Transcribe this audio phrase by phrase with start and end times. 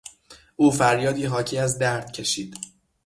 [0.55, 2.55] او فریادی حاکی از درد کشید.